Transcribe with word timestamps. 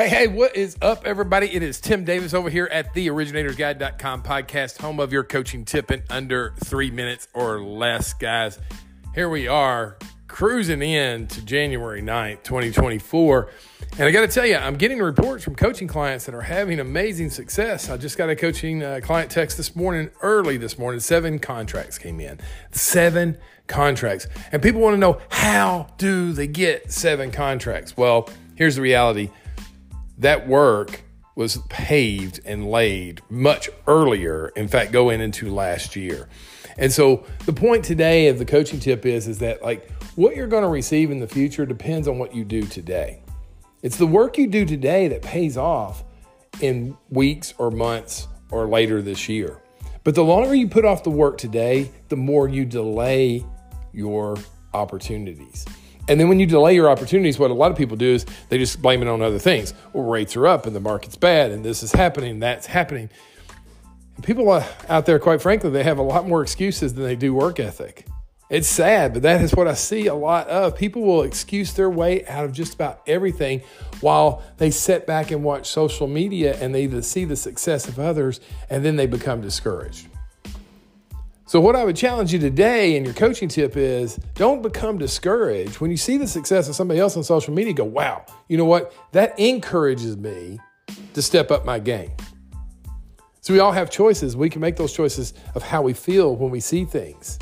Hey, 0.00 0.08
hey, 0.08 0.28
what 0.28 0.56
is 0.56 0.78
up, 0.80 1.06
everybody? 1.06 1.54
It 1.54 1.62
is 1.62 1.78
Tim 1.78 2.06
Davis 2.06 2.32
over 2.32 2.48
here 2.48 2.66
at 2.72 2.94
the 2.94 3.08
originatorsguide.com 3.08 4.22
podcast, 4.22 4.80
home 4.80 4.98
of 4.98 5.12
your 5.12 5.22
coaching 5.22 5.66
tip 5.66 5.90
in 5.90 6.02
under 6.08 6.54
three 6.64 6.90
minutes 6.90 7.28
or 7.34 7.60
less, 7.62 8.14
guys. 8.14 8.58
Here 9.14 9.28
we 9.28 9.46
are 9.46 9.98
cruising 10.26 10.80
in 10.80 11.26
to 11.26 11.44
January 11.44 12.00
9th, 12.00 12.42
2024. 12.44 13.50
And 13.98 14.04
I 14.04 14.10
got 14.10 14.22
to 14.22 14.28
tell 14.28 14.46
you, 14.46 14.56
I'm 14.56 14.76
getting 14.76 15.00
reports 15.00 15.44
from 15.44 15.54
coaching 15.54 15.86
clients 15.86 16.24
that 16.24 16.34
are 16.34 16.40
having 16.40 16.80
amazing 16.80 17.28
success. 17.28 17.90
I 17.90 17.98
just 17.98 18.16
got 18.16 18.30
a 18.30 18.36
coaching 18.36 18.82
uh, 18.82 19.00
client 19.02 19.30
text 19.30 19.58
this 19.58 19.76
morning, 19.76 20.08
early 20.22 20.56
this 20.56 20.78
morning. 20.78 21.00
Seven 21.00 21.38
contracts 21.38 21.98
came 21.98 22.20
in. 22.20 22.38
Seven 22.70 23.36
contracts. 23.66 24.28
And 24.50 24.62
people 24.62 24.80
want 24.80 24.94
to 24.94 24.98
know 24.98 25.20
how 25.28 25.92
do 25.98 26.32
they 26.32 26.46
get 26.46 26.90
seven 26.90 27.30
contracts? 27.30 27.98
Well, 27.98 28.30
here's 28.54 28.76
the 28.76 28.82
reality 28.82 29.28
that 30.20 30.46
work 30.46 31.02
was 31.34 31.58
paved 31.68 32.40
and 32.44 32.70
laid 32.70 33.22
much 33.30 33.70
earlier, 33.86 34.48
in 34.56 34.68
fact, 34.68 34.92
going 34.92 35.20
into 35.20 35.52
last 35.52 35.96
year. 35.96 36.28
And 36.76 36.92
so 36.92 37.26
the 37.46 37.52
point 37.52 37.84
today 37.84 38.28
of 38.28 38.38
the 38.38 38.44
coaching 38.44 38.80
tip 38.80 39.06
is, 39.06 39.26
is 39.26 39.38
that 39.38 39.62
like 39.62 39.90
what 40.16 40.36
you're 40.36 40.46
going 40.46 40.62
to 40.62 40.68
receive 40.68 41.10
in 41.10 41.18
the 41.18 41.26
future 41.26 41.64
depends 41.64 42.06
on 42.06 42.18
what 42.18 42.34
you 42.34 42.44
do 42.44 42.62
today. 42.62 43.22
It's 43.82 43.96
the 43.96 44.06
work 44.06 44.36
you 44.36 44.46
do 44.46 44.66
today 44.66 45.08
that 45.08 45.22
pays 45.22 45.56
off 45.56 46.04
in 46.60 46.96
weeks 47.08 47.54
or 47.56 47.70
months 47.70 48.28
or 48.50 48.68
later 48.68 49.00
this 49.00 49.28
year. 49.28 49.62
But 50.04 50.14
the 50.14 50.24
longer 50.24 50.54
you 50.54 50.68
put 50.68 50.84
off 50.84 51.02
the 51.02 51.10
work 51.10 51.38
today, 51.38 51.90
the 52.08 52.16
more 52.16 52.48
you 52.48 52.66
delay 52.66 53.44
your 53.92 54.36
opportunities. 54.74 55.64
And 56.08 56.18
then 56.18 56.28
when 56.28 56.40
you 56.40 56.46
delay 56.46 56.74
your 56.74 56.90
opportunities, 56.90 57.38
what 57.38 57.50
a 57.50 57.54
lot 57.54 57.70
of 57.70 57.76
people 57.76 57.96
do 57.96 58.14
is 58.14 58.26
they 58.48 58.58
just 58.58 58.82
blame 58.82 59.02
it 59.02 59.08
on 59.08 59.22
other 59.22 59.38
things. 59.38 59.74
Well, 59.92 60.04
rates 60.04 60.36
are 60.36 60.46
up 60.46 60.66
and 60.66 60.74
the 60.74 60.80
market's 60.80 61.16
bad 61.16 61.50
and 61.50 61.64
this 61.64 61.82
is 61.82 61.92
happening, 61.92 62.40
that's 62.40 62.66
happening. 62.66 63.10
People 64.22 64.62
out 64.88 65.06
there, 65.06 65.18
quite 65.18 65.40
frankly, 65.40 65.70
they 65.70 65.84
have 65.84 65.98
a 65.98 66.02
lot 66.02 66.26
more 66.26 66.42
excuses 66.42 66.94
than 66.94 67.04
they 67.04 67.16
do 67.16 67.32
work 67.32 67.58
ethic. 67.60 68.06
It's 68.50 68.66
sad, 68.66 69.12
but 69.12 69.22
that 69.22 69.40
is 69.42 69.54
what 69.54 69.68
I 69.68 69.74
see 69.74 70.08
a 70.08 70.14
lot 70.14 70.48
of. 70.48 70.76
People 70.76 71.02
will 71.02 71.22
excuse 71.22 71.72
their 71.72 71.88
way 71.88 72.26
out 72.26 72.44
of 72.44 72.52
just 72.52 72.74
about 72.74 73.00
everything 73.06 73.62
while 74.00 74.42
they 74.58 74.72
sit 74.72 75.06
back 75.06 75.30
and 75.30 75.44
watch 75.44 75.68
social 75.68 76.08
media 76.08 76.56
and 76.60 76.74
they 76.74 77.00
see 77.00 77.24
the 77.24 77.36
success 77.36 77.86
of 77.86 78.00
others 78.00 78.40
and 78.68 78.84
then 78.84 78.96
they 78.96 79.06
become 79.06 79.40
discouraged. 79.40 80.08
So, 81.50 81.60
what 81.60 81.74
I 81.74 81.84
would 81.84 81.96
challenge 81.96 82.32
you 82.32 82.38
today 82.38 82.94
in 82.94 83.04
your 83.04 83.12
coaching 83.12 83.48
tip 83.48 83.76
is 83.76 84.20
don't 84.36 84.62
become 84.62 84.98
discouraged. 84.98 85.80
When 85.80 85.90
you 85.90 85.96
see 85.96 86.16
the 86.16 86.28
success 86.28 86.68
of 86.68 86.76
somebody 86.76 87.00
else 87.00 87.16
on 87.16 87.24
social 87.24 87.52
media, 87.52 87.72
go, 87.72 87.82
wow, 87.82 88.24
you 88.46 88.56
know 88.56 88.66
what? 88.66 88.94
That 89.10 89.36
encourages 89.36 90.16
me 90.16 90.60
to 91.12 91.20
step 91.20 91.50
up 91.50 91.64
my 91.64 91.80
game. 91.80 92.12
So, 93.40 93.52
we 93.52 93.58
all 93.58 93.72
have 93.72 93.90
choices. 93.90 94.36
We 94.36 94.48
can 94.48 94.60
make 94.60 94.76
those 94.76 94.92
choices 94.92 95.34
of 95.56 95.64
how 95.64 95.82
we 95.82 95.92
feel 95.92 96.36
when 96.36 96.52
we 96.52 96.60
see 96.60 96.84
things. 96.84 97.36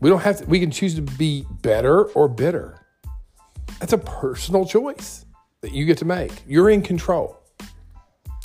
We 0.00 0.08
don't 0.08 0.22
have 0.22 0.38
to, 0.38 0.46
we 0.46 0.58
can 0.58 0.70
choose 0.70 0.94
to 0.94 1.02
be 1.02 1.44
better 1.60 2.04
or 2.12 2.26
bitter. 2.26 2.86
That's 3.80 3.92
a 3.92 3.98
personal 3.98 4.64
choice 4.64 5.26
that 5.60 5.72
you 5.72 5.84
get 5.84 5.98
to 5.98 6.06
make. 6.06 6.32
You're 6.48 6.70
in 6.70 6.80
control. 6.80 7.38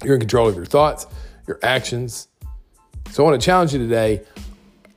You're 0.03 0.15
in 0.15 0.19
control 0.19 0.49
of 0.49 0.57
your 0.57 0.65
thoughts, 0.65 1.07
your 1.47 1.59
actions, 1.63 2.27
so 3.11 3.23
I 3.23 3.29
want 3.29 3.41
to 3.41 3.45
challenge 3.45 3.73
you 3.73 3.79
today 3.79 4.23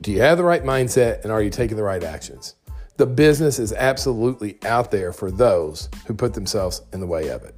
do 0.01 0.11
you 0.11 0.21
have 0.21 0.37
the 0.37 0.43
right 0.43 0.63
mindset 0.63 1.23
and 1.23 1.31
are 1.31 1.41
you 1.41 1.49
taking 1.49 1.75
the 1.75 1.83
right 1.83 2.03
actions? 2.03 2.55
The 2.97 3.05
business 3.05 3.59
is 3.59 3.73
absolutely 3.73 4.57
out 4.63 4.91
there 4.91 5.11
for 5.11 5.31
those 5.31 5.89
who 6.05 6.13
put 6.13 6.33
themselves 6.33 6.81
in 6.93 6.99
the 6.99 7.07
way 7.07 7.29
of 7.29 7.43
it. 7.43 7.55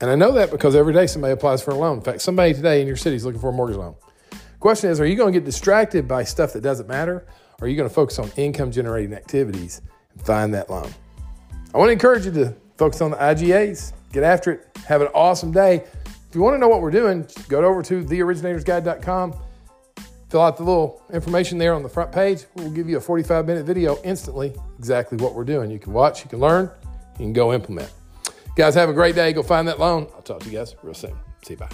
And 0.00 0.10
I 0.10 0.16
know 0.16 0.32
that 0.32 0.50
because 0.50 0.74
every 0.74 0.92
day 0.92 1.06
somebody 1.06 1.32
applies 1.32 1.62
for 1.62 1.70
a 1.70 1.74
loan. 1.74 1.98
In 1.98 2.04
fact, 2.04 2.22
somebody 2.22 2.54
today 2.54 2.80
in 2.80 2.86
your 2.86 2.96
city 2.96 3.14
is 3.14 3.24
looking 3.24 3.40
for 3.40 3.50
a 3.50 3.52
mortgage 3.52 3.76
loan. 3.76 3.94
Question 4.58 4.90
is, 4.90 5.00
are 5.00 5.06
you 5.06 5.14
going 5.16 5.32
to 5.32 5.38
get 5.38 5.44
distracted 5.44 6.08
by 6.08 6.24
stuff 6.24 6.52
that 6.54 6.62
doesn't 6.62 6.88
matter? 6.88 7.26
Or 7.60 7.66
are 7.66 7.68
you 7.68 7.76
going 7.76 7.88
to 7.88 7.94
focus 7.94 8.18
on 8.18 8.32
income 8.36 8.72
generating 8.72 9.14
activities 9.14 9.82
and 10.14 10.26
find 10.26 10.52
that 10.54 10.68
loan? 10.68 10.90
I 11.74 11.78
want 11.78 11.88
to 11.88 11.92
encourage 11.92 12.24
you 12.24 12.32
to 12.32 12.54
focus 12.76 13.00
on 13.00 13.12
the 13.12 13.18
IGAs, 13.18 13.92
get 14.12 14.24
after 14.24 14.52
it, 14.52 14.78
have 14.86 15.00
an 15.00 15.08
awesome 15.14 15.52
day. 15.52 15.84
If 16.28 16.34
you 16.34 16.40
want 16.40 16.54
to 16.54 16.58
know 16.58 16.68
what 16.68 16.80
we're 16.80 16.90
doing, 16.90 17.28
go 17.48 17.62
over 17.64 17.82
to 17.82 18.02
theoriginatorsguide.com 18.02 19.34
Fill 20.32 20.40
out 20.40 20.56
the 20.56 20.64
little 20.64 21.02
information 21.12 21.58
there 21.58 21.74
on 21.74 21.82
the 21.82 21.90
front 21.90 22.10
page. 22.10 22.46
We'll 22.54 22.70
give 22.70 22.88
you 22.88 22.96
a 22.96 23.00
45 23.02 23.46
minute 23.46 23.66
video 23.66 23.98
instantly, 24.02 24.54
exactly 24.78 25.18
what 25.18 25.34
we're 25.34 25.44
doing. 25.44 25.70
You 25.70 25.78
can 25.78 25.92
watch, 25.92 26.24
you 26.24 26.30
can 26.30 26.40
learn, 26.40 26.70
you 27.18 27.26
can 27.26 27.34
go 27.34 27.52
implement. 27.52 27.92
Guys, 28.56 28.74
have 28.74 28.88
a 28.88 28.94
great 28.94 29.14
day. 29.14 29.34
Go 29.34 29.42
find 29.42 29.68
that 29.68 29.78
loan. 29.78 30.06
I'll 30.14 30.22
talk 30.22 30.40
to 30.40 30.46
you 30.48 30.56
guys 30.56 30.74
real 30.82 30.94
soon. 30.94 31.14
See 31.44 31.52
you. 31.52 31.58
Bye. 31.58 31.68